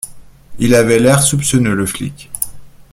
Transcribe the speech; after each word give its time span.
Il 0.57 0.73
avait 0.73 0.97
l’air 0.97 1.21
soupçonneux, 1.21 1.75
le 1.75 1.85
flic. 1.85 2.31